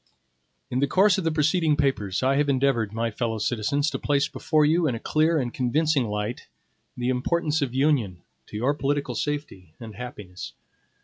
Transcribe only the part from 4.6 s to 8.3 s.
you, in a clear and convincing light, the importance of Union